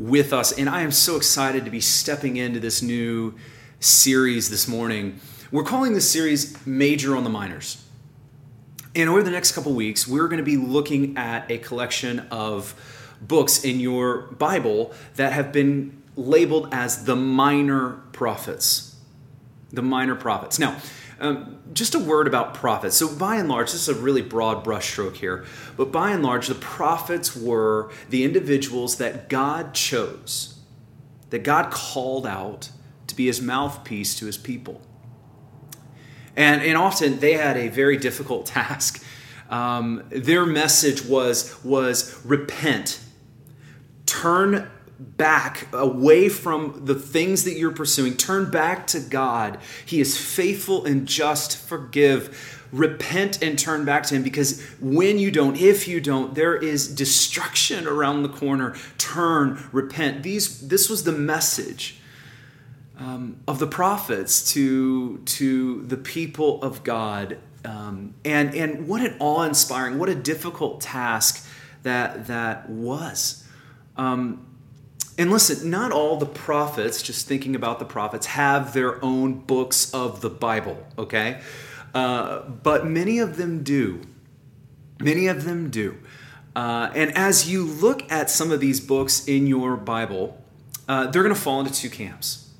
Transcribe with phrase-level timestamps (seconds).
[0.00, 3.34] with us, and I am so excited to be stepping into this new
[3.80, 5.20] series this morning.
[5.52, 7.84] We're calling this series Major on the Minors.
[8.96, 12.74] And over the next couple weeks, we're going to be looking at a collection of
[13.20, 18.96] books in your Bible that have been labeled as the minor prophets.
[19.70, 20.58] The minor prophets.
[20.58, 20.76] Now,
[21.20, 22.96] um, just a word about prophets.
[22.96, 25.44] So, by and large, this is a really broad brushstroke here,
[25.76, 30.58] but by and large, the prophets were the individuals that God chose,
[31.28, 32.70] that God called out
[33.06, 34.80] to be his mouthpiece to his people.
[36.36, 39.04] And, and often they had a very difficult task.
[39.50, 43.00] Um, their message was, was repent,
[44.06, 44.70] turn
[45.00, 48.16] back away from the things that you're pursuing.
[48.16, 49.58] Turn back to God.
[49.86, 51.56] He is faithful and just.
[51.56, 52.66] Forgive.
[52.70, 56.94] Repent and turn back to Him because when you don't, if you don't, there is
[56.94, 58.76] destruction around the corner.
[58.98, 60.22] Turn, repent.
[60.22, 61.98] These, this was the message
[62.98, 67.38] um, of the prophets to, to the people of God.
[67.64, 71.46] Um, and, and what an awe inspiring, what a difficult task
[71.82, 73.44] that, that was.
[73.96, 74.46] Um,
[75.18, 79.92] and listen, not all the prophets, just thinking about the prophets, have their own books
[79.92, 81.40] of the Bible, okay?
[81.94, 84.00] Uh, but many of them do.
[85.00, 85.98] Many of them do.
[86.54, 90.42] Uh, and as you look at some of these books in your Bible,
[90.88, 92.50] uh, they're going to fall into two camps.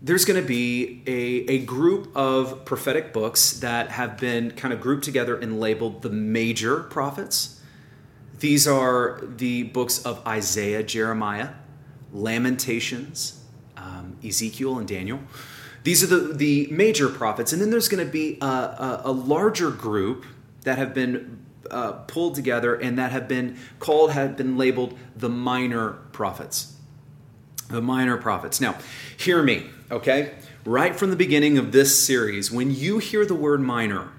[0.00, 4.80] There's going to be a, a group of prophetic books that have been kind of
[4.80, 7.60] grouped together and labeled the major prophets.
[8.40, 11.50] These are the books of Isaiah, Jeremiah,
[12.12, 13.42] Lamentations,
[13.76, 15.20] um, Ezekiel, and Daniel.
[15.84, 17.52] These are the, the major prophets.
[17.52, 20.24] And then there's going to be a, a, a, larger group
[20.62, 25.28] that have been uh, pulled together and that have been called, have been labeled the
[25.28, 26.76] minor prophets.
[27.68, 28.60] The minor prophets.
[28.60, 28.76] Now,
[29.16, 30.34] hear me, okay?
[30.64, 34.12] Right from the beginning of this series, when you hear the word minor,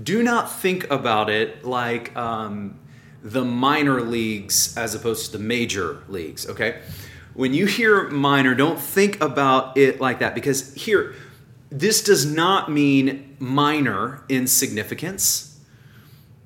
[0.00, 2.78] do not think about it like um,
[3.22, 6.80] the minor leagues as opposed to the major leagues, okay?
[7.34, 11.14] When you hear minor, don't think about it like that because here,
[11.70, 15.60] this does not mean minor in significance,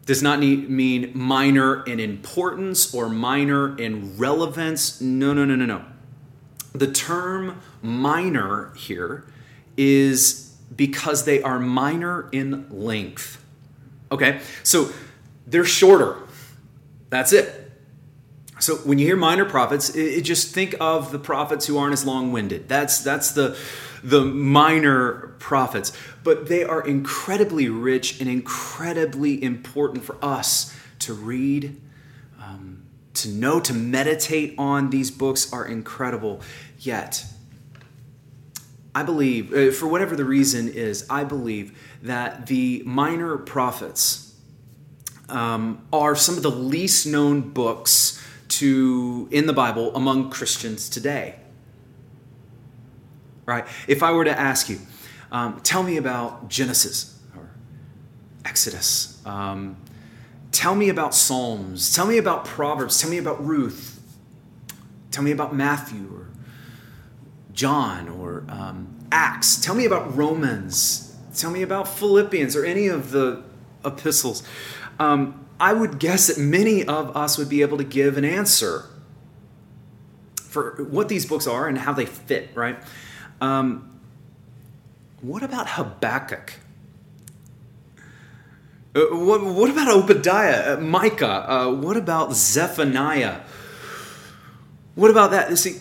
[0.04, 5.00] does not mean minor in importance or minor in relevance.
[5.00, 5.84] No, no, no, no, no.
[6.74, 9.26] The term minor here
[9.76, 13.42] is because they are minor in length.
[14.10, 14.90] Okay, so
[15.46, 16.16] they're shorter
[17.12, 17.70] that's it.
[18.58, 21.92] So when you hear minor prophets, it, it just think of the prophets who aren't
[21.92, 22.68] as long-winded.
[22.70, 23.56] That's that's the
[24.02, 25.92] the minor prophets,
[26.24, 31.78] but they are incredibly rich and incredibly important for us to read,
[32.40, 34.88] um, to know, to meditate on.
[34.88, 36.40] These books are incredible.
[36.78, 37.26] Yet,
[38.94, 44.21] I believe, uh, for whatever the reason is, I believe that the minor prophets
[45.32, 51.36] um, are some of the least known books to in the Bible among Christians today.
[53.46, 53.66] Right?
[53.88, 54.78] If I were to ask you,
[55.32, 57.50] um, tell me about Genesis or
[58.44, 59.20] Exodus.
[59.26, 59.76] Um,
[60.52, 61.94] tell me about Psalms.
[61.94, 63.00] Tell me about Proverbs.
[63.00, 64.00] Tell me about Ruth.
[65.10, 66.28] Tell me about Matthew or
[67.52, 69.60] John or um, Acts.
[69.60, 71.16] Tell me about Romans.
[71.34, 73.42] Tell me about Philippians or any of the
[73.84, 74.42] epistles
[75.02, 78.84] um, I would guess that many of us would be able to give an answer
[80.36, 82.76] for what these books are and how they fit, right?
[83.40, 83.98] Um,
[85.20, 86.54] what about Habakkuk?
[88.94, 91.50] Uh, what, what, about Obadiah, uh, Micah?
[91.50, 93.40] Uh, what about Zephaniah?
[94.94, 95.56] What about that?
[95.58, 95.80] See,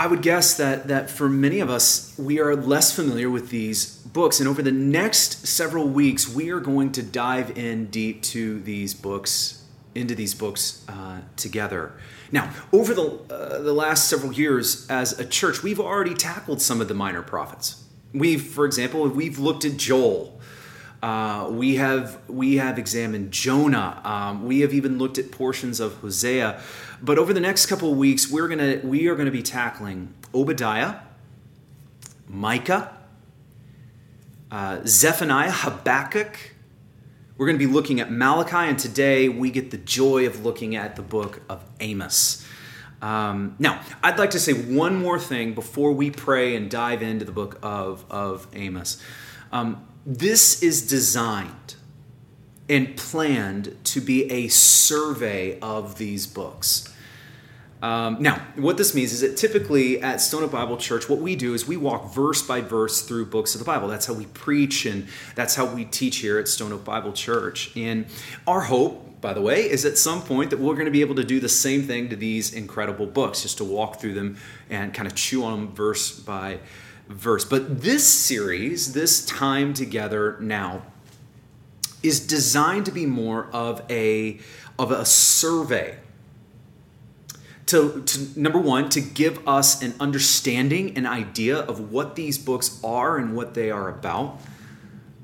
[0.00, 3.96] I would guess that that for many of us, we are less familiar with these
[3.96, 8.60] books, and over the next several weeks, we are going to dive in deep to
[8.60, 9.62] these books,
[9.94, 11.92] into these books uh, together.
[12.32, 16.80] Now, over the uh, the last several years, as a church, we've already tackled some
[16.80, 17.84] of the minor prophets.
[18.14, 20.39] We've, for example, we've looked at Joel.
[21.02, 24.00] Uh, we have we have examined Jonah.
[24.04, 26.60] Um, we have even looked at portions of Hosea.
[27.00, 30.96] But over the next couple of weeks, we're gonna we are gonna be tackling Obadiah,
[32.28, 32.94] Micah,
[34.50, 36.36] uh, Zephaniah, Habakkuk.
[37.36, 40.76] We're going to be looking at Malachi, and today we get the joy of looking
[40.76, 42.46] at the book of Amos.
[43.00, 47.24] Um, now, I'd like to say one more thing before we pray and dive into
[47.24, 49.02] the book of, of Amos.
[49.52, 51.74] Um, this is designed
[52.68, 56.94] and planned to be a survey of these books.
[57.82, 61.34] Um, now, what this means is that typically at Stone Oak Bible Church, what we
[61.34, 63.88] do is we walk verse by verse through books of the Bible.
[63.88, 67.74] That's how we preach and that's how we teach here at Stone Oak Bible Church.
[67.76, 68.06] And
[68.46, 71.14] our hope, by the way, is at some point that we're going to be able
[71.14, 74.36] to do the same thing to these incredible books, just to walk through them
[74.68, 76.58] and kind of chew on them verse by
[77.10, 77.44] verse.
[77.44, 80.82] But this series, this time together now,
[82.02, 84.38] is designed to be more of a
[84.78, 85.98] of a survey.
[87.66, 92.80] To, to, number one to give us an understanding an idea of what these books
[92.82, 94.40] are and what they are about.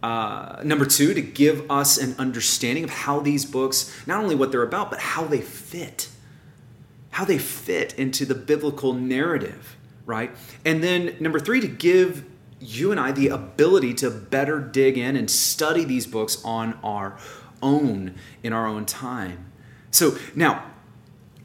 [0.02, 4.52] Uh, number two to give us an understanding of how these books not only what
[4.52, 6.08] they're about but how they fit.
[7.10, 9.75] How they fit into the biblical narrative
[10.06, 10.30] right?
[10.64, 12.24] And then number three to give
[12.58, 17.18] you and i the ability to better dig in and study these books on our
[17.62, 19.52] own in our own time.
[19.90, 20.64] So now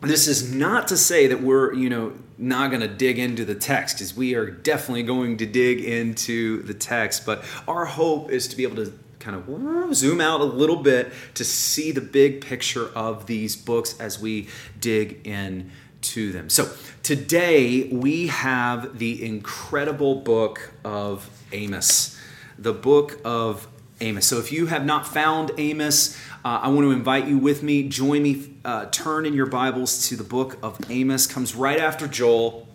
[0.02, 3.54] this is not to say that we're, you know, not going to dig into the
[3.56, 8.48] text because we are definitely going to dig into the text, but our hope is
[8.48, 12.42] to be able to kind of zoom out a little bit to see the big
[12.42, 14.48] picture of these books as we
[14.80, 15.70] dig in
[16.02, 16.50] to them.
[16.50, 16.72] So,
[17.04, 22.18] today we have the incredible book of Amos.
[22.58, 23.68] The book of
[24.00, 24.26] Amos.
[24.26, 27.88] So, if you have not found Amos, uh, I want to invite you with me.
[27.88, 28.54] Join me.
[28.66, 31.28] Uh, turn in your Bibles to the book of Amos.
[31.28, 32.68] Comes right after Joel,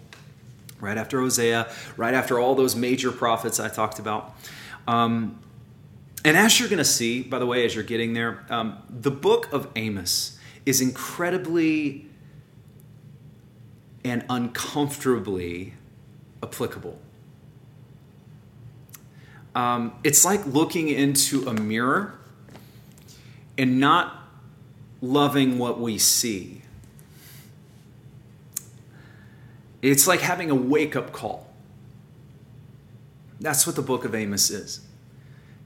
[0.81, 4.37] right after Hosea, right after all those major prophets I talked about.
[4.87, 5.41] Um,
[6.25, 9.11] and as you're going to see, by the way, as you're getting there, um, the
[9.11, 12.06] book of Amos is incredibly
[14.07, 15.75] and uncomfortably
[16.41, 16.97] applicable.
[19.53, 22.15] Um, it's like looking into a mirror
[23.59, 24.15] and not
[25.03, 26.63] loving what we see.
[29.83, 31.53] It's like having a wake up call.
[33.41, 34.87] That's what the book of Amos is.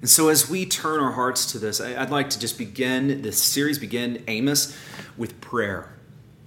[0.01, 3.41] And so, as we turn our hearts to this, I'd like to just begin this
[3.41, 4.75] series, begin Amos
[5.19, 5.95] with prayer.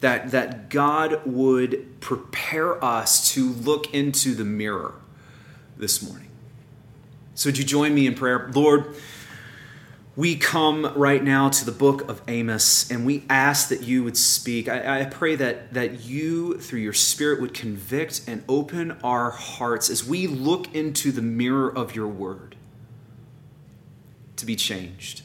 [0.03, 4.95] That, that God would prepare us to look into the mirror
[5.77, 6.27] this morning.
[7.35, 8.51] So, would you join me in prayer?
[8.53, 8.97] Lord,
[10.17, 14.17] we come right now to the book of Amos and we ask that you would
[14.17, 14.67] speak.
[14.67, 19.89] I, I, pray that, that you, through your Spirit, would convict and open our hearts
[19.89, 22.57] as we look into the mirror of your word
[24.35, 25.21] to be changed.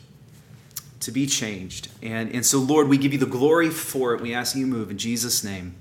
[1.01, 1.89] To be changed.
[2.03, 4.21] And, and so, Lord, we give you the glory for it.
[4.21, 5.77] We ask you move in Jesus' name.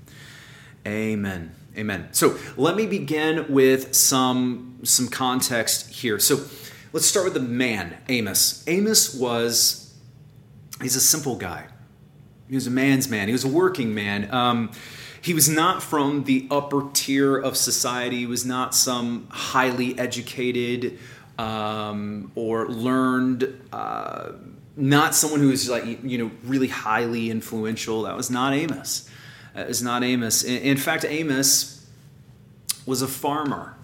[0.86, 1.54] Amen.
[1.76, 2.08] Amen.
[2.12, 6.18] So let me begin with some, some context here.
[6.18, 6.44] So,
[6.90, 8.64] Let's start with the man, Amos.
[8.66, 9.94] Amos was,
[10.80, 11.66] he's a simple guy.
[12.48, 13.28] He was a man's man.
[13.28, 14.32] He was a working man.
[14.32, 14.72] Um,
[15.20, 18.20] he was not from the upper tier of society.
[18.20, 20.98] He was not some highly educated
[21.36, 24.32] um, or learned, uh,
[24.78, 28.02] not someone who was like, you know, really highly influential.
[28.02, 29.10] That was not Amos.
[29.54, 30.44] That not Amos.
[30.44, 31.86] In, in fact, Amos
[32.86, 33.74] was a farmer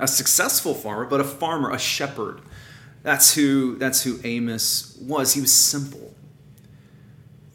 [0.00, 2.40] a successful farmer, but a farmer, a shepherd.
[3.02, 5.34] That's who, that's who Amos was.
[5.34, 6.14] He was simple.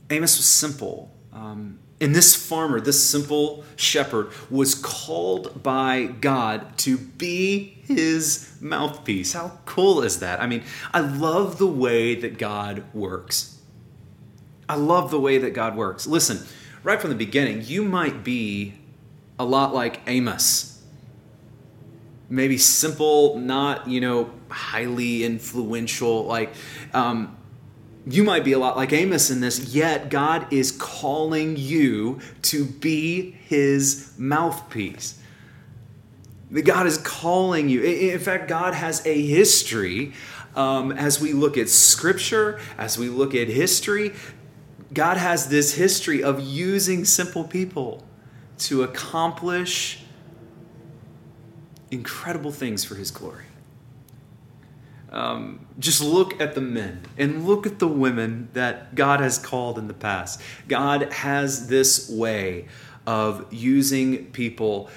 [0.09, 1.11] Amos was simple.
[1.33, 9.33] Um, and this farmer, this simple shepherd, was called by God to be his mouthpiece.
[9.33, 10.41] How cool is that?
[10.41, 13.59] I mean, I love the way that God works.
[14.67, 16.05] I love the way that God works.
[16.05, 16.45] Listen,
[16.83, 18.73] right from the beginning, you might be
[19.39, 20.75] a lot like Amos
[22.29, 26.25] maybe simple, not, you know, highly influential.
[26.25, 26.53] Like,
[26.93, 27.37] um,
[28.07, 32.65] you might be a lot like Amos in this, yet God is calling you to
[32.65, 35.19] be his mouthpiece.
[36.63, 37.81] God is calling you.
[37.81, 40.13] In fact, God has a history
[40.55, 44.13] um, as we look at scripture, as we look at history.
[44.93, 48.05] God has this history of using simple people
[48.59, 50.03] to accomplish
[51.91, 53.45] incredible things for his glory.
[55.15, 59.79] Um, just look at the men and look at the women that God has called
[59.79, 60.41] in the past.
[60.67, 62.67] God has this way
[63.07, 64.89] of using people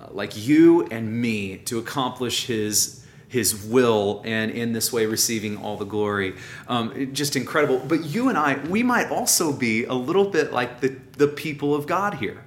[0.00, 5.56] uh, like you and me to accomplish His his will and in this way receiving
[5.58, 6.36] all the glory.
[6.68, 7.80] Um, just incredible.
[7.86, 11.74] But you and i we might also be a little bit like the, the people
[11.74, 12.45] of god here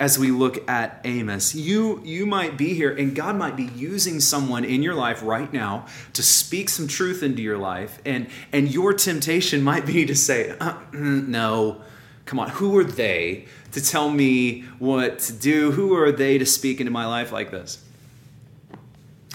[0.00, 1.54] as we look at Amos.
[1.54, 5.52] You you might be here and God might be using someone in your life right
[5.52, 10.16] now to speak some truth into your life and and your temptation might be to
[10.16, 11.82] say, uh, mm, "No.
[12.24, 15.72] Come on, who are they to tell me what to do?
[15.72, 17.84] Who are they to speak into my life like this?"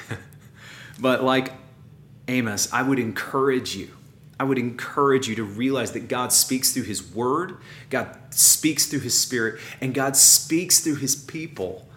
[1.00, 1.54] but like
[2.28, 3.92] Amos, I would encourage you
[4.40, 7.58] I would encourage you to realize that God speaks through His Word,
[7.90, 11.88] God speaks through His Spirit, and God speaks through His people.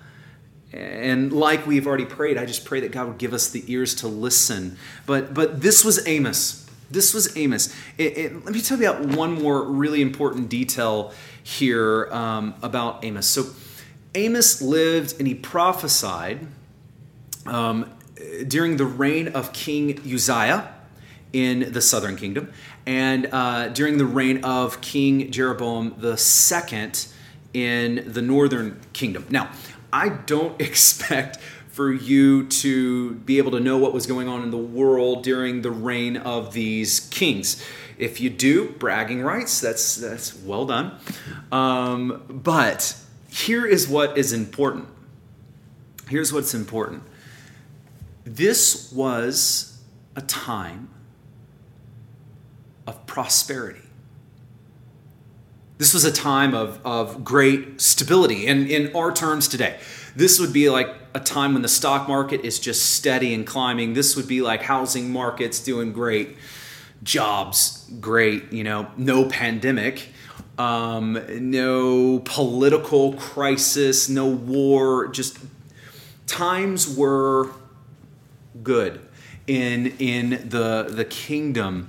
[0.72, 3.94] And like we've already prayed, I just pray that God would give us the ears
[3.96, 4.76] to listen.
[5.06, 6.66] But but this was Amos.
[6.90, 7.74] This was Amos.
[7.98, 13.04] It, it, let me tell you about one more really important detail here um, about
[13.04, 13.26] Amos.
[13.26, 13.46] So
[14.14, 16.46] Amos lived and he prophesied
[17.46, 17.90] um,
[18.46, 20.74] during the reign of King Uzziah
[21.32, 22.52] in the southern kingdom,
[22.86, 26.90] and uh, during the reign of King Jeroboam II
[27.54, 29.26] in the northern kingdom.
[29.30, 29.50] Now,
[29.92, 34.50] I don't expect for you to be able to know what was going on in
[34.50, 37.64] the world during the reign of these kings.
[37.98, 40.98] If you do, bragging rights, that's, that's well done.
[41.52, 42.96] Um, but
[43.30, 44.88] here is what is important.
[46.08, 47.02] Here's what's important.
[48.24, 49.80] This was
[50.16, 50.88] a time
[53.08, 53.80] prosperity.
[55.78, 58.46] This was a time of, of great stability.
[58.46, 59.78] And in our terms today,
[60.14, 63.94] this would be like a time when the stock market is just steady and climbing.
[63.94, 66.36] This would be like housing markets doing great,
[67.02, 70.08] jobs great, you know, no pandemic,
[70.58, 75.06] um, no political crisis, no war.
[75.08, 75.38] Just
[76.26, 77.50] times were
[78.62, 79.00] good
[79.46, 81.88] in in the the kingdom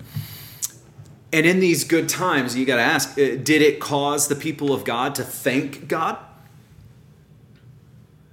[1.31, 4.73] and in these good times, you got to ask uh, did it cause the people
[4.73, 6.17] of God to thank God?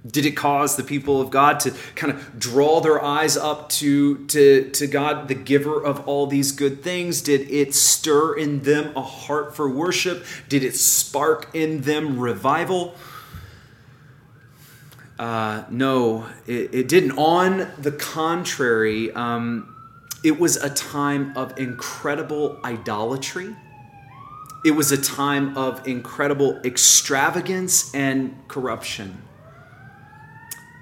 [0.05, 4.25] Did it cause the people of God to kind of draw their eyes up to,
[4.27, 7.21] to, to God, the giver of all these good things?
[7.21, 10.25] Did it stir in them a heart for worship?
[10.47, 12.95] Did it spark in them revival?
[15.19, 17.17] Uh, no, it, it, didn't.
[17.17, 19.75] On the contrary, um,
[20.27, 23.55] it was a time of incredible idolatry.
[24.65, 29.21] It was a time of incredible extravagance and corruption.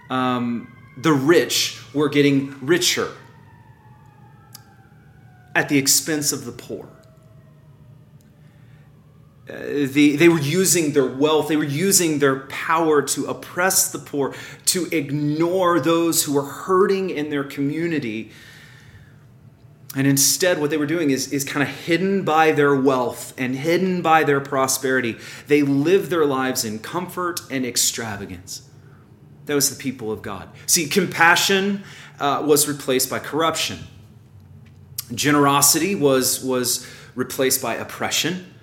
[0.10, 3.12] Um, the rich were getting richer
[5.54, 6.90] at the expense of the poor.
[9.48, 9.58] Uh,
[9.92, 14.34] the, they were using their wealth, they were using their power to oppress the poor,
[14.66, 18.32] to ignore those who were hurting in their community
[19.96, 23.56] and instead, what they were doing is, is kind of hidden by their wealth and
[23.56, 25.16] hidden by their prosperity.
[25.48, 28.70] They lived their lives in comfort and extravagance.
[29.46, 30.50] That was the people of God.
[30.66, 31.84] See, compassion
[32.20, 33.80] uh, was replaced by corruption,
[35.14, 38.54] generosity was, was replaced by oppression,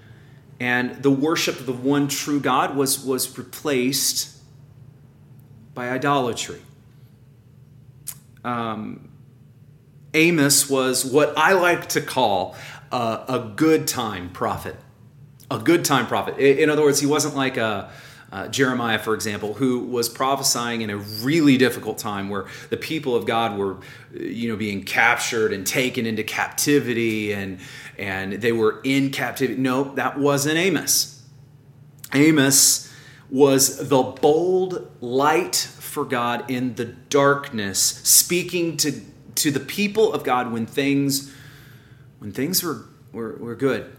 [0.60, 4.36] and the worship of the one true God was, was replaced
[5.74, 6.60] by idolatry.
[8.44, 9.11] Um,
[10.14, 12.56] Amos was what I like to call
[12.90, 14.76] a, a good time prophet.
[15.50, 16.38] A good time prophet.
[16.38, 17.90] In other words, he wasn't like a,
[18.32, 23.14] uh, Jeremiah, for example, who was prophesying in a really difficult time where the people
[23.14, 23.76] of God were,
[24.18, 27.60] you know, being captured and taken into captivity and
[27.98, 29.60] and they were in captivity.
[29.60, 31.22] No, that wasn't Amos.
[32.14, 32.90] Amos
[33.30, 38.98] was the bold light for God in the darkness, speaking to
[39.36, 41.32] to the people of God when things
[42.18, 43.90] when things were were, were good.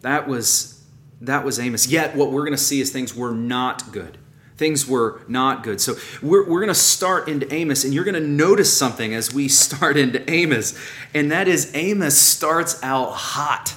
[0.00, 0.84] That was
[1.20, 1.86] that was Amos.
[1.86, 4.18] Yet what we're going to see is things were not good.
[4.56, 5.80] Things were not good.
[5.80, 9.32] So we're, we're going to start into Amos, and you're going to notice something as
[9.32, 10.78] we start into Amos,
[11.14, 13.74] and that is Amos starts out hot.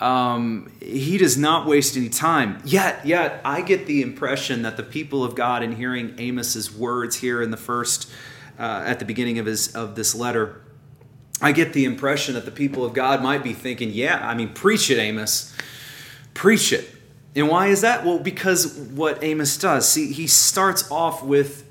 [0.00, 2.60] Um, he does not waste any time.
[2.64, 7.16] Yet, yet, I get the impression that the people of God, in hearing Amos's words
[7.16, 8.10] here in the first
[8.58, 10.62] uh, at the beginning of his of this letter,
[11.40, 14.52] I get the impression that the people of God might be thinking, "Yeah, I mean,
[14.52, 15.54] preach it, Amos,
[16.34, 16.88] preach it."
[17.34, 18.04] And why is that?
[18.04, 19.88] Well, because what Amos does.
[19.88, 21.66] See, he starts off with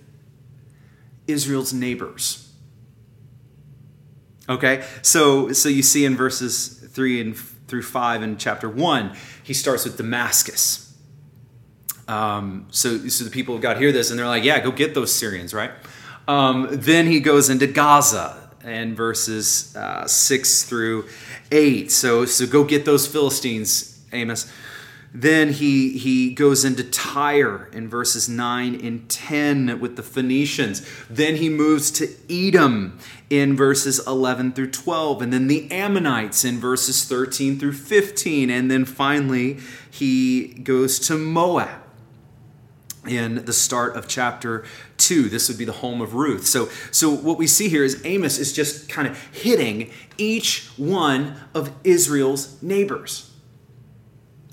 [1.27, 2.51] Israel's neighbors.
[4.49, 9.53] Okay, so so you see in verses three and through five in chapter one, he
[9.53, 10.93] starts with Damascus.
[12.07, 14.93] Um, so so the people of God hear this and they're like, yeah, go get
[14.93, 15.71] those Syrians, right?
[16.27, 21.07] Um, then he goes into Gaza and verses uh, six through
[21.51, 21.91] eight.
[21.91, 24.51] So so go get those Philistines, Amos.
[25.13, 30.87] Then he, he goes into Tyre in verses 9 and 10 with the Phoenicians.
[31.09, 32.97] Then he moves to Edom
[33.29, 35.21] in verses 11 through 12.
[35.21, 38.49] And then the Ammonites in verses 13 through 15.
[38.49, 39.59] And then finally,
[39.89, 41.80] he goes to Moab
[43.07, 44.63] in the start of chapter
[44.97, 47.99] 2 this would be the home of ruth so so what we see here is
[48.05, 53.31] amos is just kind of hitting each one of israel's neighbors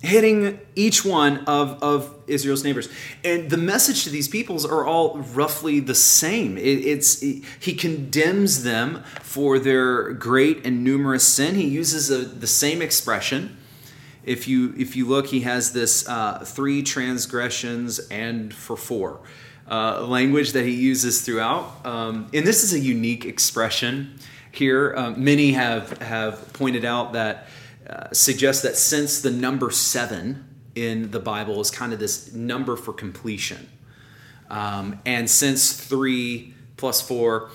[0.01, 2.89] hitting each one of, of Israel's neighbors.
[3.25, 6.57] And the message to these peoples are all roughly the same.
[6.57, 11.57] It, it's it, he condemns them for their great and numerous sin.
[11.57, 13.57] He uses a, the same expression.
[14.29, 19.21] If you if you look, he has this uh, three transgressions and for four
[19.71, 21.85] uh, language that he uses throughout.
[21.85, 24.19] Um, and this is a unique expression
[24.53, 24.95] here.
[24.95, 27.49] Uh, many have have pointed out that
[27.89, 30.45] uh, suggests that since the number seven
[30.75, 33.69] in the Bible is kind of this number for completion,
[34.51, 37.51] um, and since three plus four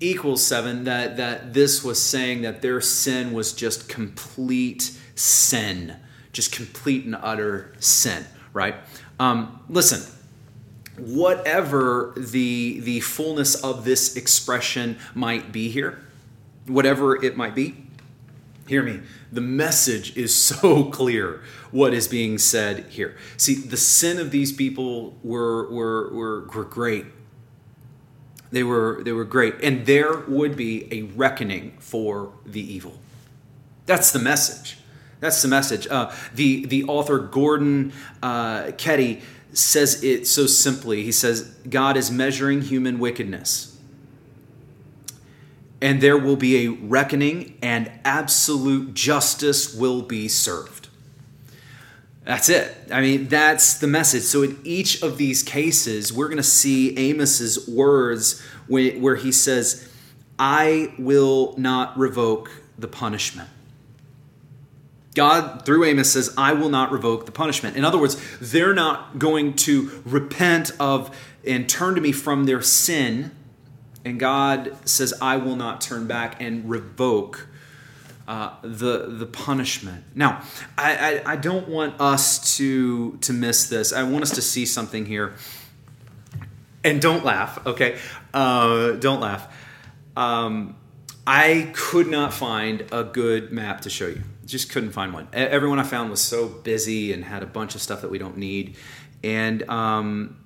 [0.00, 5.96] equals seven, that, that this was saying that their sin was just complete sin,
[6.32, 8.74] just complete and utter sin, right?
[9.18, 10.02] Um, listen,
[10.98, 16.02] whatever the the fullness of this expression might be here,
[16.66, 17.76] whatever it might be,
[18.66, 19.00] hear me
[19.32, 23.16] the message is so clear what is being said here.
[23.36, 27.06] See, the sin of these people were, were, were, were great.
[28.50, 29.54] They were, they were great.
[29.62, 32.98] And there would be a reckoning for the evil.
[33.86, 34.76] That's the message.
[35.22, 35.86] That's the message.
[35.86, 39.22] Uh, the, the author Gordon uh, Keddie
[39.54, 41.02] says it so simply.
[41.02, 43.72] He says, God is measuring human wickedness
[45.82, 50.88] and there will be a reckoning, and absolute justice will be served.
[52.24, 52.72] That's it.
[52.92, 54.22] I mean, that's the message.
[54.22, 59.88] So, in each of these cases, we're going to see Amos's words where he says,
[60.38, 63.50] I will not revoke the punishment.
[65.14, 67.76] God, through Amos, says, I will not revoke the punishment.
[67.76, 71.14] In other words, they're not going to repent of
[71.46, 73.32] and turn to me from their sin
[74.04, 77.48] and God says, I will not turn back and revoke
[78.26, 80.04] uh, the, the punishment.
[80.14, 80.42] Now,
[80.76, 83.92] I, I, I, don't want us to, to miss this.
[83.92, 85.34] I want us to see something here.
[86.84, 87.98] And don't laugh, okay?
[88.32, 89.52] Uh, don't laugh.
[90.16, 90.76] Um,
[91.26, 94.22] I could not find a good map to show you.
[94.44, 95.28] Just couldn't find one.
[95.32, 98.36] Everyone I found was so busy and had a bunch of stuff that we don't
[98.36, 98.76] need.
[99.22, 100.36] And um,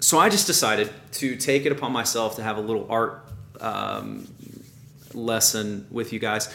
[0.00, 3.28] so I just decided to take it upon myself to have a little art
[3.60, 4.26] um,
[5.14, 6.52] lesson with you guys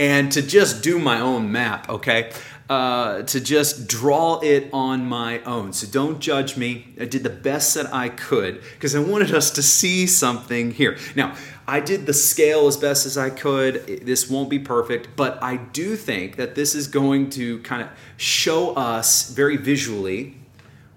[0.00, 2.32] and to just do my own map, okay?
[2.70, 5.74] Uh, to just draw it on my own.
[5.74, 6.94] So don't judge me.
[6.98, 10.96] I did the best that I could because I wanted us to see something here.
[11.14, 11.36] Now,
[11.68, 14.06] I did the scale as best as I could.
[14.06, 17.90] This won't be perfect, but I do think that this is going to kind of
[18.16, 20.38] show us very visually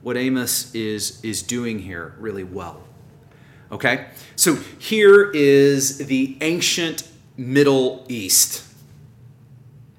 [0.01, 2.83] what Amos is, is doing here really well.
[3.69, 4.07] Okay?
[4.37, 8.69] So here is the ancient Middle East.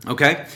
[0.06, 0.46] Okay?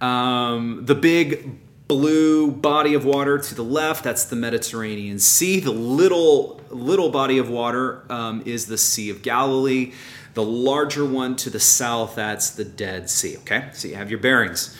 [0.00, 5.60] Um, the big blue body of water to the left, that's the Mediterranean Sea.
[5.60, 9.92] The little, little body of water um, is the Sea of Galilee.
[10.34, 13.38] The larger one to the south, that's the Dead Sea.
[13.38, 13.70] Okay?
[13.72, 14.76] So you have your bearings.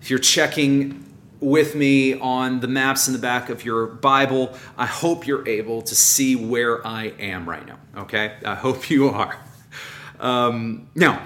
[0.00, 4.54] If you're checking with me on the maps in the back of your Bible.
[4.76, 7.78] I hope you're able to see where I am right now.
[7.96, 8.34] Okay?
[8.44, 9.36] I hope you are.
[10.18, 11.22] Um, now,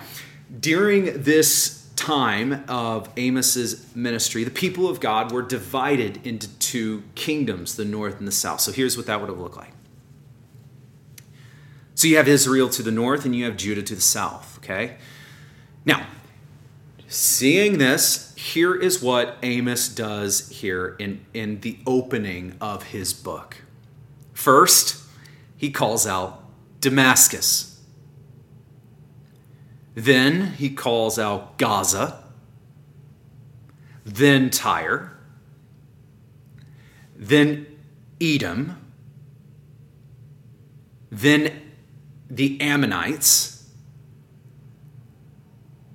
[0.60, 7.76] during this time of Amos's ministry, the people of God were divided into two kingdoms,
[7.76, 8.60] the north and the south.
[8.60, 9.72] So here's what that would have looked like.
[11.94, 14.96] So you have Israel to the north and you have Judah to the south, okay?
[15.84, 16.06] Now,
[17.06, 23.58] seeing this, here is what Amos does here in, in the opening of his book.
[24.32, 25.02] First,
[25.56, 26.42] he calls out
[26.80, 27.73] Damascus.
[29.94, 32.24] Then he calls out Gaza.
[34.04, 35.16] Then Tyre.
[37.16, 37.66] Then
[38.20, 38.76] Edom.
[41.10, 41.62] Then
[42.28, 43.68] the Ammonites.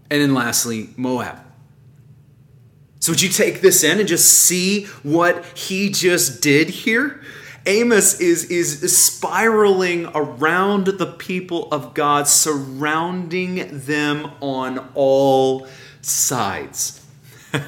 [0.10, 1.40] And then lastly, Moab.
[3.02, 7.19] So, would you take this in and just see what he just did here?
[7.66, 15.68] Amos is, is spiraling around the people of God, surrounding them on all
[16.02, 17.06] sides.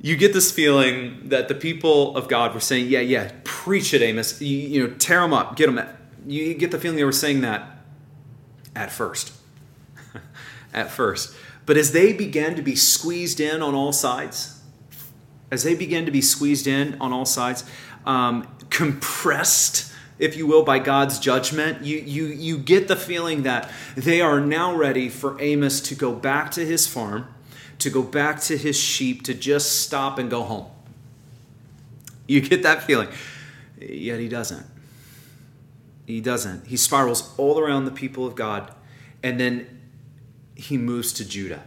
[0.00, 4.02] you get this feeling that the people of God were saying, Yeah, yeah, preach it,
[4.02, 4.40] Amos.
[4.40, 5.86] You, you know, tear them up, get them.
[6.26, 7.78] You get the feeling they were saying that
[8.74, 9.32] at first.
[10.74, 11.34] at first.
[11.66, 14.55] But as they began to be squeezed in on all sides,
[15.50, 17.64] as they began to be squeezed in on all sides,
[18.04, 23.70] um, compressed, if you will, by God's judgment, you, you, you get the feeling that
[23.96, 27.28] they are now ready for Amos to go back to his farm,
[27.78, 30.66] to go back to his sheep, to just stop and go home.
[32.26, 33.08] You get that feeling.
[33.78, 34.66] Yet he doesn't.
[36.06, 36.66] He doesn't.
[36.66, 38.72] He spirals all around the people of God,
[39.22, 39.80] and then
[40.54, 41.62] he moves to Judah.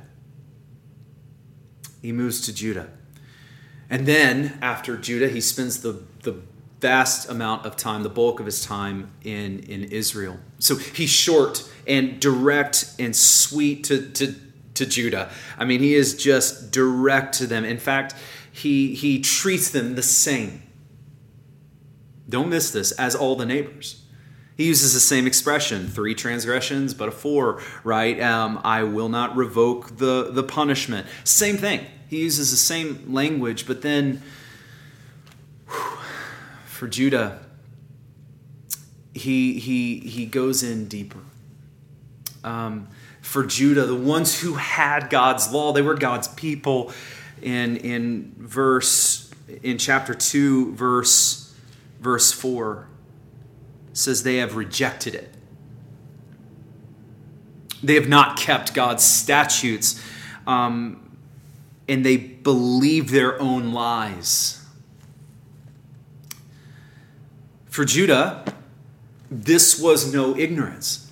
[2.01, 2.89] He moves to Judah.
[3.89, 6.41] And then after Judah, he spends the, the
[6.79, 10.37] vast amount of time, the bulk of his time in, in Israel.
[10.59, 14.35] So he's short and direct and sweet to, to,
[14.75, 15.31] to Judah.
[15.57, 17.65] I mean, he is just direct to them.
[17.65, 18.15] In fact,
[18.51, 20.63] he, he treats them the same.
[22.27, 24.03] Don't miss this, as all the neighbors.
[24.55, 28.19] He uses the same expression three transgressions, but a four, right?
[28.21, 31.07] Um, I will not revoke the, the punishment.
[31.23, 31.85] Same thing.
[32.09, 34.23] He uses the same language, but then
[35.67, 35.99] whew,
[36.65, 37.39] for Judah,
[39.13, 41.19] he, he, he goes in deeper.
[42.43, 42.87] Um,
[43.21, 46.91] for Judah, the ones who had God's law, they were God's people.
[47.43, 49.29] In, in verse,
[49.61, 51.55] in chapter 2, verse,
[51.99, 52.87] verse 4,
[53.93, 55.33] says they have rejected it.
[57.83, 60.03] They have not kept God's statutes,
[60.47, 61.08] um,
[61.89, 64.63] and they believe their own lies.
[67.65, 68.45] For Judah,
[69.29, 71.11] this was no ignorance.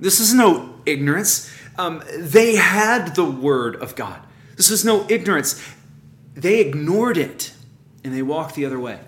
[0.00, 1.52] This is no ignorance.
[1.78, 4.20] Um, they had the word of God.
[4.56, 5.62] This was no ignorance.
[6.34, 7.54] They ignored it
[8.02, 9.00] and they walked the other way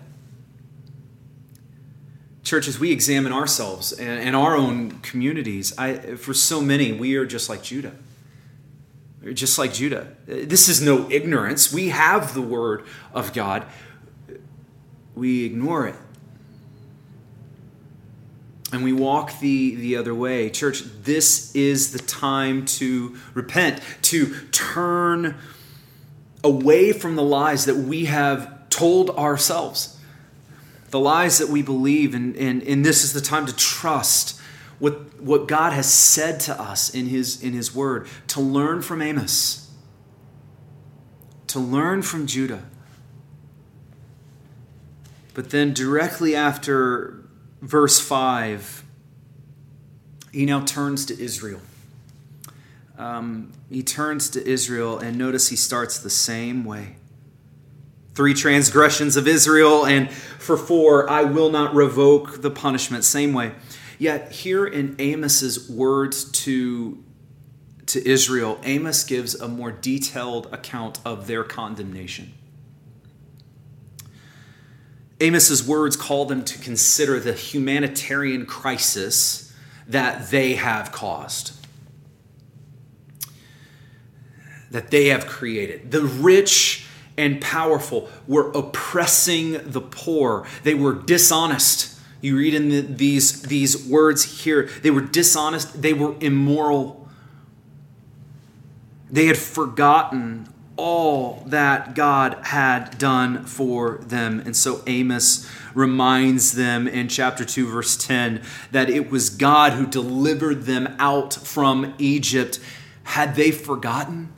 [2.44, 5.76] churches, we examine ourselves and, and our own communities.
[5.78, 7.94] I, for so many, we are just like Judah.
[9.32, 10.08] Just like Judah.
[10.26, 11.72] This is no ignorance.
[11.72, 13.64] We have the word of God,
[15.14, 15.94] we ignore it.
[18.72, 20.50] And we walk the, the other way.
[20.50, 25.36] Church, this is the time to repent, to turn
[26.42, 29.94] away from the lies that we have told ourselves
[30.94, 34.40] the lies that we believe, and, and, and this is the time to trust
[34.78, 39.02] what, what God has said to us in his, in his word, to learn from
[39.02, 39.70] Amos,
[41.48, 42.64] to learn from Judah.
[45.34, 47.24] But then, directly after
[47.60, 48.84] verse 5,
[50.32, 51.60] he now turns to Israel.
[52.96, 56.96] Um, he turns to Israel, and notice he starts the same way
[58.14, 63.04] three transgressions of Israel, and for four, I will not revoke the punishment.
[63.04, 63.52] Same way.
[63.98, 67.02] Yet, here in Amos's words to,
[67.86, 72.34] to Israel, Amos gives a more detailed account of their condemnation.
[75.20, 79.52] Amos's words call them to consider the humanitarian crisis
[79.86, 81.52] that they have caused,
[84.70, 85.90] that they have created.
[85.90, 90.46] The rich and powerful were oppressing the poor.
[90.64, 91.93] They were dishonest.
[92.24, 97.06] You read in the, these, these words here, they were dishonest, they were immoral.
[99.10, 104.40] They had forgotten all that God had done for them.
[104.40, 109.86] And so Amos reminds them in chapter 2, verse 10, that it was God who
[109.86, 112.58] delivered them out from Egypt.
[113.02, 114.32] Had they forgotten?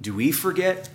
[0.00, 0.88] Do we forget?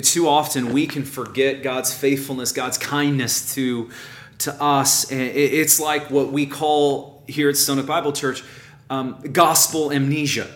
[0.00, 3.90] Too often we can forget God's faithfulness, God's kindness to,
[4.38, 5.10] to us.
[5.10, 8.42] It's like what we call here at Stone Oak Bible Church
[8.88, 10.48] um, gospel amnesia.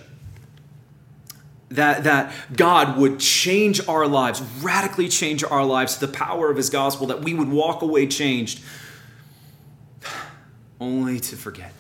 [1.71, 6.57] That, that God would change our lives, radically change our lives to the power of
[6.57, 8.63] His gospel, that we would walk away changed,
[10.81, 11.73] only to forget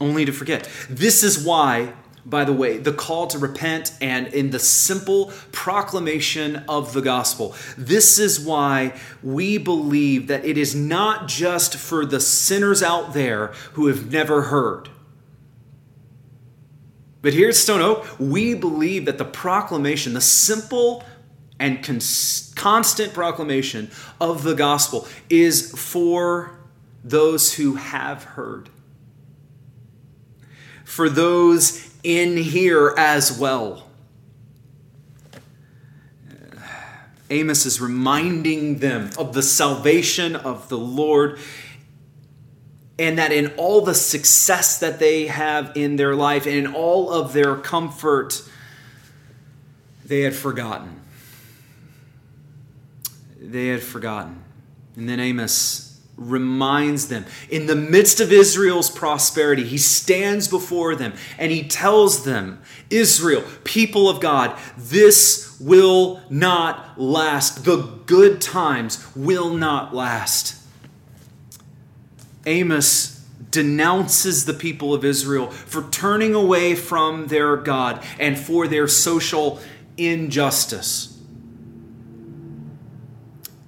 [0.00, 0.68] only to forget.
[0.88, 1.92] This is why
[2.24, 7.54] by the way, the call to repent and in the simple proclamation of the gospel.
[7.76, 13.48] This is why we believe that it is not just for the sinners out there
[13.72, 14.88] who have never heard.
[17.22, 21.04] But here at Stone Oak, we believe that the proclamation, the simple
[21.58, 26.58] and cons- constant proclamation of the gospel, is for
[27.04, 28.70] those who have heard.
[30.84, 33.86] For those in here as well.
[37.30, 41.38] Amos is reminding them of the salvation of the Lord
[42.98, 47.10] and that in all the success that they have in their life and in all
[47.10, 48.42] of their comfort,
[50.04, 51.00] they had forgotten.
[53.40, 54.42] They had forgotten.
[54.96, 55.89] And then Amos
[56.20, 57.24] reminds them.
[57.48, 63.42] In the midst of Israel's prosperity, he stands before them and he tells them, Israel,
[63.64, 67.64] people of God, this will not last.
[67.64, 70.56] The good times will not last.
[72.44, 73.16] Amos
[73.50, 79.58] denounces the people of Israel for turning away from their God and for their social
[79.96, 81.18] injustice.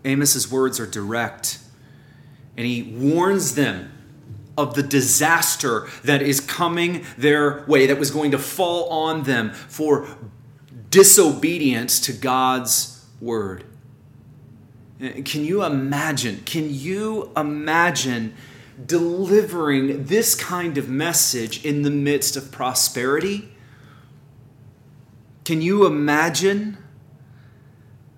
[0.05, 1.59] Amos's words are direct
[2.57, 3.93] and he warns them
[4.57, 9.51] of the disaster that is coming their way, that was going to fall on them
[9.51, 10.07] for
[10.91, 13.65] disobedience to God's word.
[15.01, 16.43] Eh, can you imagine?
[16.45, 18.35] Can you imagine
[18.85, 23.49] delivering this kind of message in the midst of prosperity?
[25.45, 26.77] Can you imagine?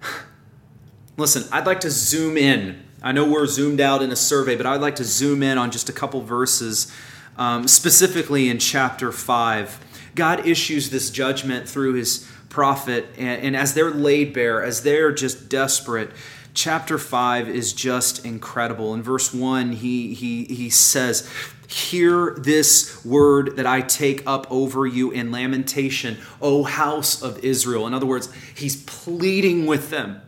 [1.17, 4.65] Listen, I'd like to zoom in I know we're zoomed out in a survey, but
[4.65, 6.91] I'd like to zoom in on just a couple verses,
[7.37, 9.79] um, specifically in chapter 5.
[10.15, 15.13] God issues this judgment through his prophet, and, and as they're laid bare, as they're
[15.13, 16.13] just desperate,
[16.55, 18.95] chapter 5 is just incredible.
[18.95, 21.31] In verse 1, he, he, he says,
[21.69, 27.87] Hear this word that I take up over you in lamentation, O house of Israel.
[27.87, 30.23] In other words, he's pleading with them.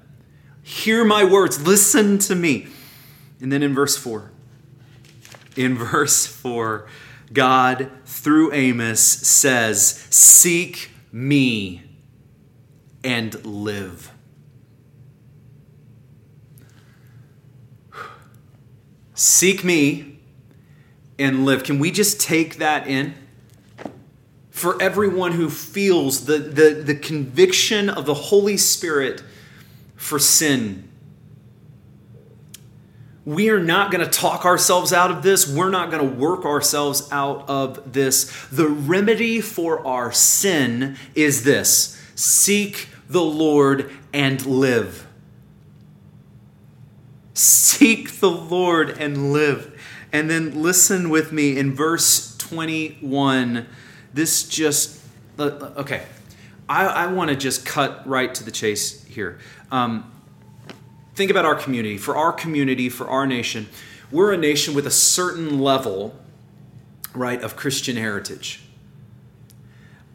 [0.67, 2.67] Hear my words, listen to me.
[3.41, 4.33] And then in verse 4,
[5.55, 6.89] in verse 4,
[7.33, 11.85] God, through Amos, says, Seek me
[13.05, 14.11] and live.
[19.15, 20.19] Seek me
[21.17, 21.63] and live.
[21.63, 23.15] Can we just take that in?
[24.51, 29.23] For everyone who feels the, the, the conviction of the Holy Spirit
[30.07, 30.89] for sin.
[33.25, 35.49] We are not going to talk ourselves out of this.
[35.49, 38.33] We're not going to work ourselves out of this.
[38.53, 45.09] The remedy for our sin is this seek the Lord and live.
[47.35, 49.73] Seek the Lord and live.
[50.13, 53.67] And then listen with me in verse 21.
[54.15, 55.01] This just,
[55.37, 56.05] uh, uh, okay.
[56.69, 59.39] I, I want to just cut right to the chase here.
[59.73, 60.13] Um,
[61.17, 61.99] think about our community.
[61.99, 63.67] For our community, for our nation,
[64.13, 66.15] we're a nation with a certain level,
[67.13, 68.63] right, of Christian heritage.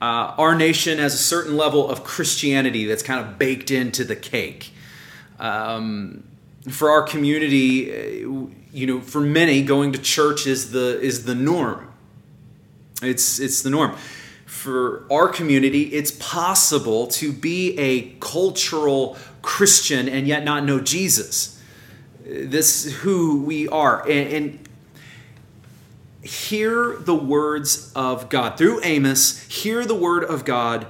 [0.02, 4.16] Uh, our nation has a certain level of Christianity that's kind of baked into the
[4.16, 4.72] cake.
[5.38, 6.24] Um,
[6.70, 8.30] for our community, uh,
[8.72, 11.92] you know, for many, going to church is the is the norm.
[13.02, 13.98] It's it's the norm
[14.52, 21.60] for our community, it's possible to be a cultural Christian and yet not know Jesus.
[22.26, 24.02] This is who we are.
[24.02, 24.70] And, and
[26.22, 28.58] hear the words of God.
[28.58, 30.86] Through Amos, hear the word of God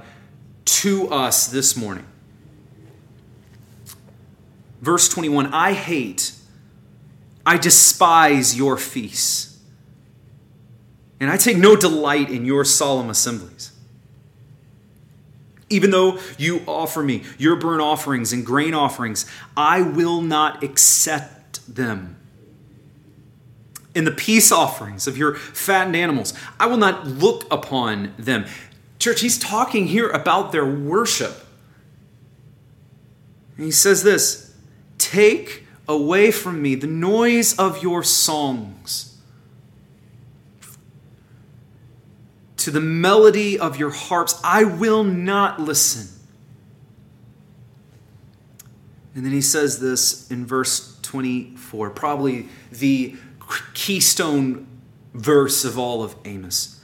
[0.64, 2.04] to us this morning.
[4.80, 6.32] Verse 21 I hate,
[7.46, 9.51] I despise your feasts
[11.22, 13.70] and I take no delight in your solemn assemblies.
[15.70, 19.24] Even though you offer me your burnt offerings and grain offerings,
[19.56, 22.16] I will not accept them.
[23.94, 28.44] In the peace offerings of your fattened animals, I will not look upon them.
[28.98, 31.46] Church, he's talking here about their worship.
[33.56, 34.56] And he says this
[34.98, 39.11] Take away from me the noise of your songs
[42.64, 46.08] to the melody of your harps, I will not listen.
[49.14, 53.16] And then he says this in verse 24, probably the
[53.74, 54.66] keystone
[55.12, 56.80] verse of all of Amos.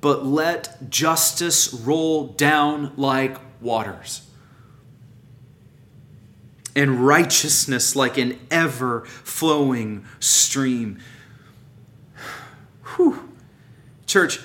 [0.00, 4.22] but let justice roll down like waters
[6.76, 10.98] and righteousness like an ever flowing stream.
[12.94, 13.32] Whew.
[14.06, 14.38] Church,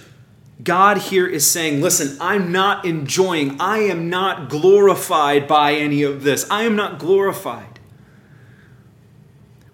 [0.64, 6.24] God here is saying, listen, I'm not enjoying, I am not glorified by any of
[6.24, 6.50] this.
[6.50, 7.80] I am not glorified.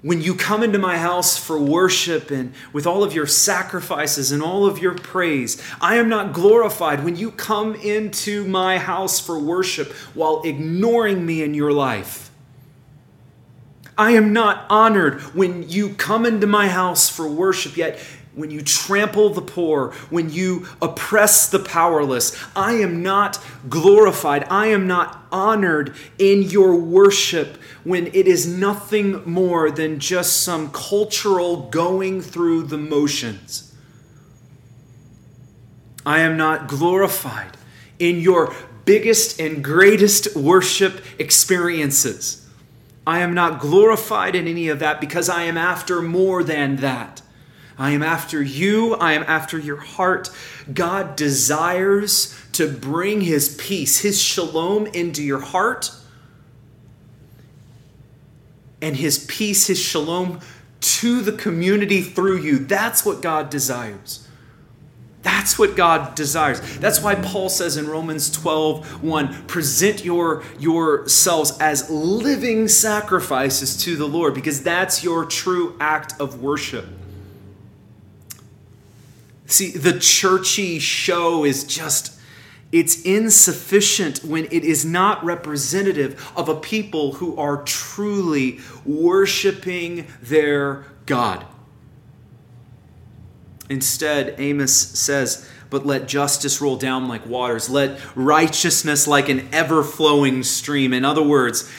[0.03, 4.43] When you come into my house for worship and with all of your sacrifices and
[4.43, 9.37] all of your praise, I am not glorified when you come into my house for
[9.39, 12.29] worship while ignoring me in your life.
[13.97, 17.99] I am not honored when you come into my house for worship, yet
[18.37, 22.37] when you trample the poor, when you oppress the powerless.
[22.55, 24.45] I am not glorified.
[24.49, 30.71] I am not honored in your worship when it is nothing more than just some
[30.71, 33.75] cultural going through the motions.
[36.05, 37.57] I am not glorified
[37.99, 38.53] in your
[38.85, 42.47] biggest and greatest worship experiences.
[43.05, 47.21] I am not glorified in any of that because I am after more than that.
[47.77, 48.95] I am after you.
[48.95, 50.31] I am after your heart.
[50.73, 55.91] God desires to bring his peace, his shalom into your heart,
[58.81, 60.39] and his peace, his shalom
[60.79, 62.59] to the community through you.
[62.59, 64.27] That's what God desires.
[65.23, 66.77] That's what God desires.
[66.77, 73.97] That's why Paul says in Romans 12, 1, present your yourselves as living sacrifices to
[73.97, 76.85] the Lord, because that's your true act of worship.
[79.47, 82.17] See, the churchy show is just
[82.71, 90.85] it's insufficient when it is not representative of a people who are truly worshiping their
[91.05, 91.45] God.
[93.69, 99.81] Instead, Amos says, But let justice roll down like waters, let righteousness like an ever
[99.81, 100.91] flowing stream.
[100.91, 101.71] In other words,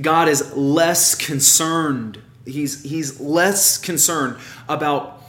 [0.00, 2.18] God is less concerned.
[2.46, 4.38] He's, he's less concerned
[4.70, 5.21] about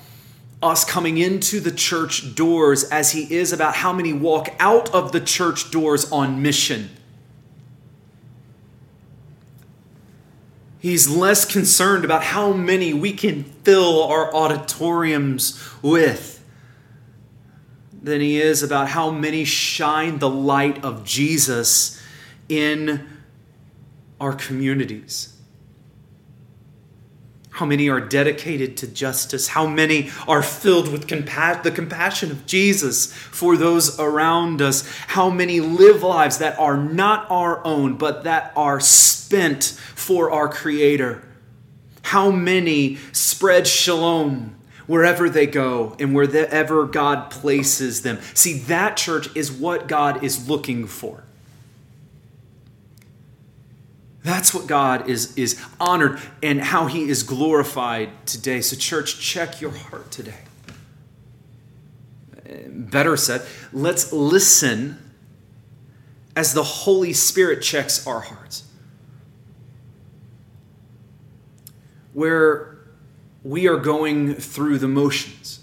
[0.63, 5.11] us coming into the church doors as he is about how many walk out of
[5.11, 6.89] the church doors on mission.
[10.79, 16.43] He's less concerned about how many we can fill our auditoriums with
[18.01, 22.01] than he is about how many shine the light of Jesus
[22.49, 23.07] in
[24.19, 25.32] our communities.
[27.53, 29.49] How many are dedicated to justice?
[29.49, 34.89] How many are filled with compa- the compassion of Jesus for those around us?
[35.05, 40.49] How many live lives that are not our own, but that are spent for our
[40.49, 41.21] Creator?
[42.01, 44.55] How many spread shalom
[44.87, 48.17] wherever they go and wherever God places them?
[48.33, 51.23] See, that church is what God is looking for.
[54.23, 58.61] That's what God is, is honored and how he is glorified today.
[58.61, 60.33] So, church, check your heart today.
[62.67, 64.97] Better said, let's listen
[66.35, 68.63] as the Holy Spirit checks our hearts.
[72.13, 72.77] Where
[73.43, 75.62] we are going through the motions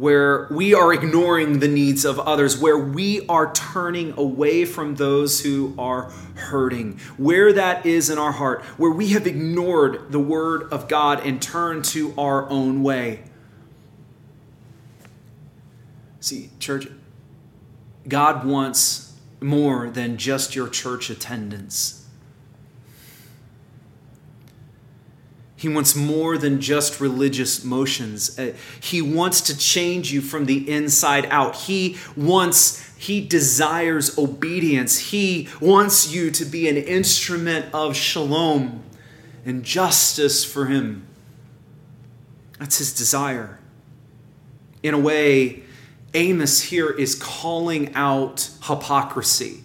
[0.00, 5.42] where we are ignoring the needs of others, where we are turning away from those
[5.42, 10.72] who are hurting, where that is in our heart, where we have ignored the word
[10.72, 13.22] of God and turned to our own way.
[16.20, 16.88] See, church,
[18.08, 21.99] God wants more than just your church attendance.
[25.60, 28.38] He wants more than just religious motions.
[28.38, 31.54] Uh, he wants to change you from the inside out.
[31.54, 35.10] He wants, he desires obedience.
[35.10, 38.82] He wants you to be an instrument of shalom
[39.44, 41.06] and justice for him.
[42.58, 43.60] That's his desire.
[44.82, 45.64] In a way,
[46.14, 49.60] Amos here is calling out hypocrisy.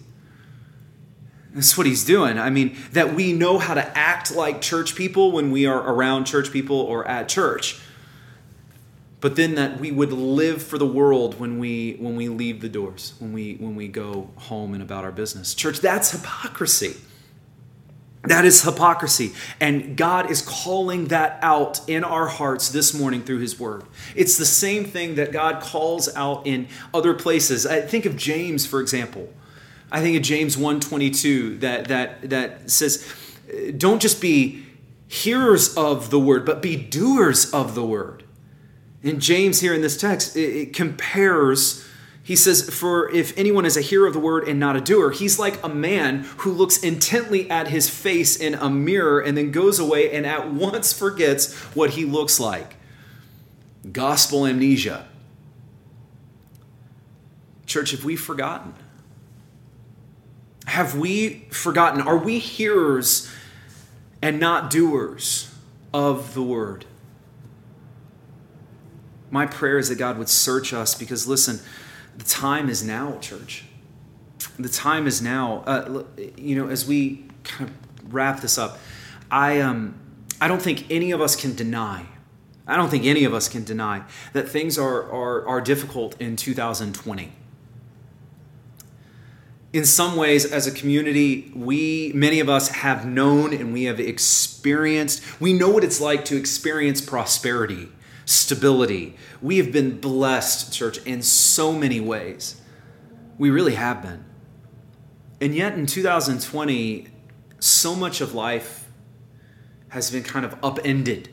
[1.56, 2.38] That's what he's doing.
[2.38, 6.26] I mean, that we know how to act like church people when we are around
[6.26, 7.80] church people or at church.
[9.20, 12.68] But then that we would live for the world when we when we leave the
[12.68, 15.54] doors, when we when we go home and about our business.
[15.54, 16.94] Church, that's hypocrisy.
[18.24, 19.32] That is hypocrisy.
[19.58, 23.84] And God is calling that out in our hearts this morning through His Word.
[24.14, 27.64] It's the same thing that God calls out in other places.
[27.64, 29.32] I think of James, for example.
[29.96, 33.02] I think of James 1:22 that that that says
[33.78, 34.66] don't just be
[35.08, 38.22] hearers of the word but be doers of the word.
[39.02, 41.82] In James, here in this text, it, it compares.
[42.22, 45.12] He says, For if anyone is a hearer of the word and not a doer,
[45.12, 49.50] he's like a man who looks intently at his face in a mirror and then
[49.50, 52.74] goes away and at once forgets what he looks like.
[53.92, 55.06] Gospel amnesia.
[57.64, 58.74] Church, have we forgotten?
[60.76, 62.02] Have we forgotten?
[62.02, 63.32] Are we hearers
[64.20, 65.50] and not doers
[65.94, 66.84] of the word?
[69.30, 71.60] My prayer is that God would search us because, listen,
[72.18, 73.64] the time is now, church.
[74.58, 75.64] The time is now.
[75.66, 76.04] Uh,
[76.36, 78.78] you know, as we kind of wrap this up,
[79.30, 79.98] I um,
[80.42, 82.04] I don't think any of us can deny.
[82.66, 84.02] I don't think any of us can deny
[84.34, 87.32] that things are are, are difficult in 2020
[89.76, 94.00] in some ways as a community we many of us have known and we have
[94.00, 97.88] experienced we know what it's like to experience prosperity
[98.26, 99.16] stability.
[99.40, 102.60] We have been blessed, church, in so many ways.
[103.38, 104.24] We really have been.
[105.40, 107.06] And yet in 2020,
[107.60, 108.88] so much of life
[109.88, 111.30] has been kind of upended.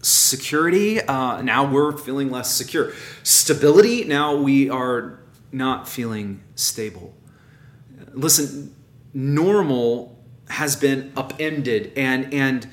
[0.00, 2.92] Security, uh, now we're feeling less secure.
[3.22, 5.18] Stability, now we are
[5.54, 7.14] not feeling stable.
[8.12, 8.74] Listen,
[9.12, 12.68] normal has been upended and and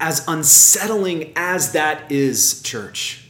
[0.00, 3.26] as unsettling as that is, church,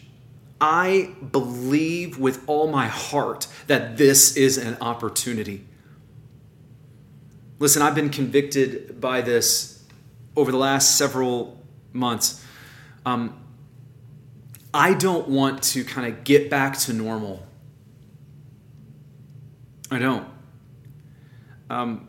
[0.61, 5.64] I believe with all my heart that this is an opportunity.
[7.59, 9.85] Listen, I've been convicted by this
[10.37, 11.61] over the last several
[11.93, 12.45] months.
[13.07, 13.39] Um,
[14.72, 17.47] I don't want to kind of get back to normal.
[19.95, 20.28] I don't.
[21.70, 22.09] Um,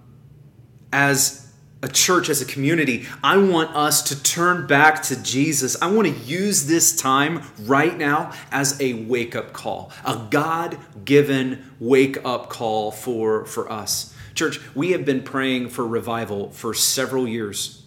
[0.91, 1.45] as
[1.81, 5.79] a church, as a community, I want us to turn back to Jesus.
[5.81, 10.77] I want to use this time right now as a wake up call, a God
[11.05, 14.15] given wake up call for, for us.
[14.33, 17.83] Church, we have been praying for revival for several years.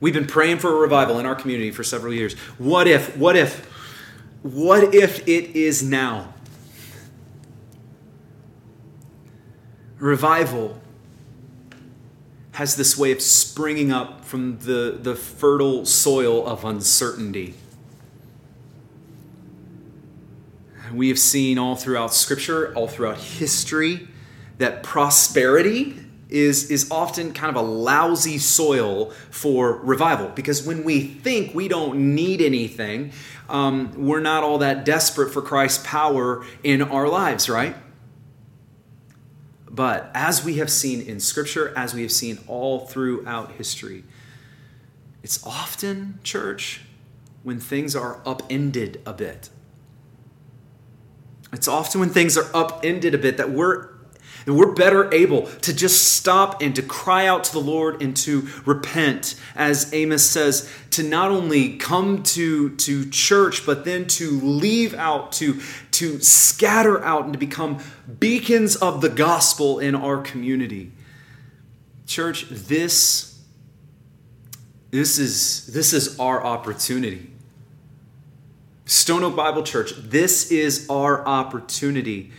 [0.00, 2.34] We've been praying for a revival in our community for several years.
[2.58, 3.64] What if, what if,
[4.42, 6.34] what if it is now?
[10.02, 10.80] Revival
[12.50, 17.54] has this way of springing up from the, the fertile soil of uncertainty.
[20.92, 24.08] We have seen all throughout Scripture, all throughout history,
[24.58, 25.94] that prosperity
[26.28, 31.68] is, is often kind of a lousy soil for revival because when we think we
[31.68, 33.12] don't need anything,
[33.48, 37.76] um, we're not all that desperate for Christ's power in our lives, right?
[39.72, 44.04] But as we have seen in Scripture, as we have seen all throughout history,
[45.22, 46.82] it's often, church,
[47.42, 49.48] when things are upended a bit.
[51.52, 53.91] It's often when things are upended a bit that we're
[54.46, 58.16] and we're better able to just stop and to cry out to the Lord and
[58.18, 64.40] to repent, as Amos says, to not only come to, to church, but then to
[64.40, 65.60] leave out, to,
[65.92, 67.78] to scatter out, and to become
[68.18, 70.92] beacons of the gospel in our community.
[72.06, 73.40] Church, this,
[74.90, 77.30] this, is, this is our opportunity.
[78.84, 82.32] Stone Oak Bible Church, this is our opportunity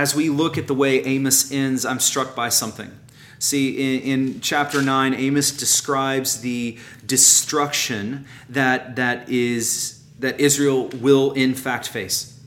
[0.00, 2.90] as we look at the way Amos ends, I'm struck by something.
[3.38, 11.32] See, in, in, chapter 9, Amos describes the destruction that, that, is, that Israel will
[11.32, 12.40] in fact face.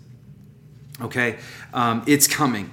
[1.00, 1.38] Okay?
[1.76, 2.72] Um, it's coming.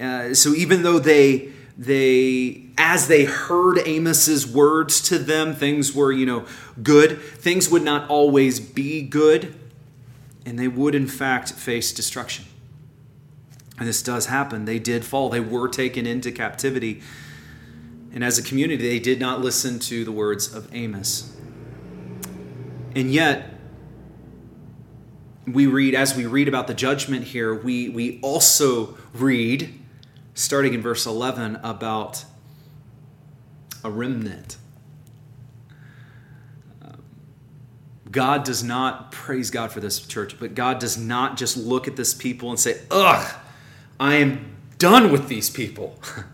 [0.00, 6.10] Uh, so even though they, they, as they heard Amos's words to them, things were,
[6.10, 6.46] you know,
[6.82, 9.54] good, things would not always be good,
[10.46, 12.46] and they would in fact face destruction.
[13.82, 14.64] And this does happen.
[14.64, 17.02] They did fall, they were taken into captivity.
[18.12, 21.36] And as a community, they did not listen to the words of Amos.
[22.94, 23.58] And yet,
[25.48, 29.76] we read, as we read about the judgment here, we, we also read,
[30.34, 32.24] starting in verse 11, about
[33.82, 34.58] a remnant.
[36.80, 36.92] Uh,
[38.12, 41.96] God does not, praise God for this church, but God does not just look at
[41.96, 43.40] this people and say, ugh,
[44.02, 45.96] I am done with these people.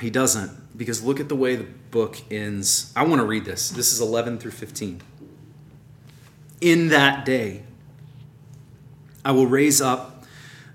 [0.00, 2.92] he doesn't, because look at the way the book ends.
[2.94, 3.70] I want to read this.
[3.70, 5.02] This is 11 through 15.
[6.60, 7.64] In that day,
[9.24, 10.24] I will raise up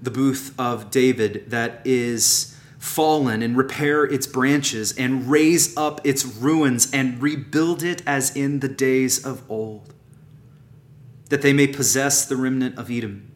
[0.02, 6.26] the booth of David that is fallen and repair its branches and raise up its
[6.26, 9.94] ruins and rebuild it as in the days of old,
[11.30, 13.33] that they may possess the remnant of Edom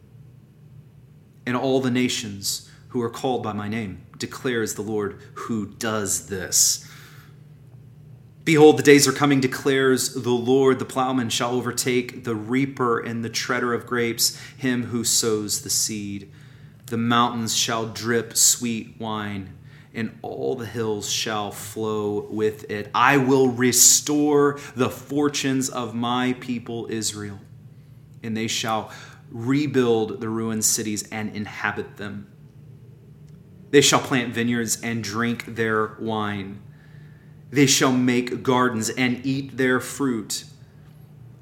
[1.48, 6.26] and all the nations who are called by my name, declares the Lord who does
[6.26, 6.86] this.
[8.44, 10.78] Behold, the days are coming, declares the Lord.
[10.78, 15.70] The plowman shall overtake the reaper and the treader of grapes, him who sows the
[15.70, 16.30] seed.
[16.84, 19.54] The mountains shall drip sweet wine,
[19.94, 22.90] and all the hills shall flow with it.
[22.94, 27.38] I will restore the fortunes of my people Israel,
[28.22, 28.92] and they shall
[29.30, 32.30] rebuild the ruined cities and inhabit them.
[33.70, 36.62] They shall plant vineyards and drink their wine
[37.50, 40.44] they shall make gardens and eat their fruit.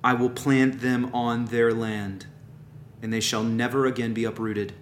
[0.04, 2.26] I will plant them on their land,
[3.02, 4.72] and they shall never again be uprooted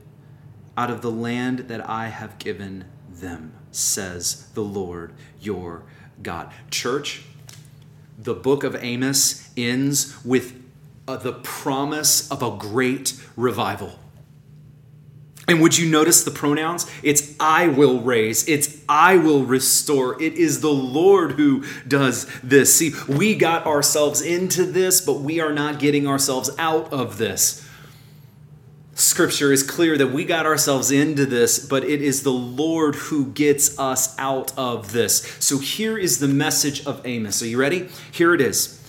[0.76, 5.84] out of the land that I have given them, says the Lord your
[6.22, 6.52] God.
[6.70, 7.22] Church,
[8.18, 10.60] the book of Amos ends with
[11.06, 13.98] uh, the promise of a great revival.
[15.46, 16.90] And would you notice the pronouns?
[17.02, 20.20] It's I will raise, it's I will restore.
[20.22, 22.74] It is the Lord who does this.
[22.74, 27.60] See, we got ourselves into this, but we are not getting ourselves out of this.
[28.94, 33.26] Scripture is clear that we got ourselves into this, but it is the Lord who
[33.26, 35.36] gets us out of this.
[35.40, 37.42] So here is the message of Amos.
[37.42, 37.88] Are you ready?
[38.12, 38.80] Here it is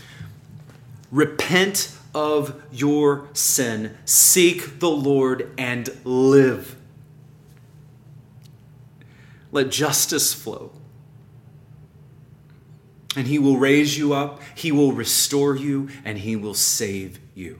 [1.11, 3.95] Repent of your sin.
[4.05, 6.77] Seek the Lord and live.
[9.51, 10.71] Let justice flow.
[13.17, 17.59] And he will raise you up, he will restore you, and he will save you.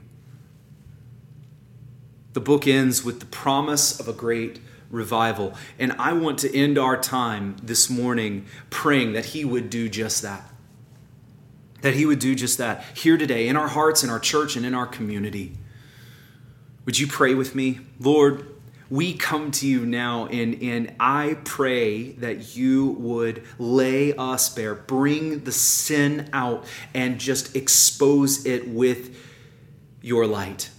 [2.32, 5.54] The book ends with the promise of a great revival.
[5.78, 10.22] And I want to end our time this morning praying that he would do just
[10.22, 10.50] that
[11.82, 14.64] that He would do just that here today in our hearts, in our church, and
[14.64, 15.56] in our community.
[16.84, 17.80] Would you pray with me?
[17.98, 18.56] Lord,
[18.88, 24.76] we come to you now, and, and I pray that you would lay us bare,
[24.76, 26.64] bring the sin out,
[26.94, 29.16] and just expose it with
[30.00, 30.70] your light.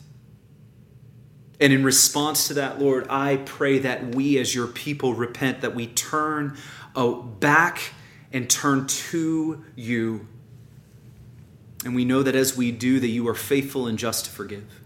[1.60, 5.76] And in response to that, Lord, I pray that we as your people repent, that
[5.76, 6.56] we turn
[6.96, 7.94] oh, back
[8.32, 10.28] and turn to you
[11.88, 14.82] and we know that as we do, that you are faithful and just to forgive.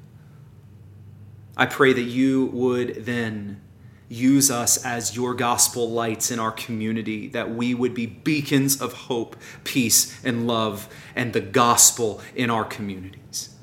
[1.57, 3.59] I pray that you would then
[4.07, 8.93] use us as your gospel lights in our community, that we would be beacons of
[8.93, 13.55] hope, peace, and love, and the gospel in our communities.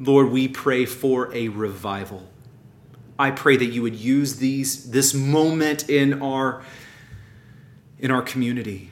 [0.00, 2.28] Lord, we pray for a revival.
[3.20, 6.64] I pray that you would use these this moment in our
[8.00, 8.90] in our community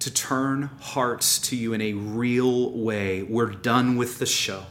[0.00, 3.22] to turn hearts to you in a real way.
[3.22, 4.64] We're done with the show.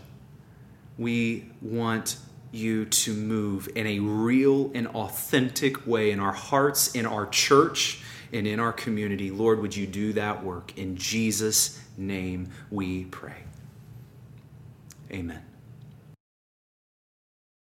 [0.98, 2.18] We want
[2.52, 8.02] you to move in a real and authentic way in our hearts, in our church,
[8.34, 9.32] and in our community.
[9.32, 10.78] Lord, would you do that work?
[10.78, 13.44] In Jesus' name we pray.
[15.12, 15.49] Amen.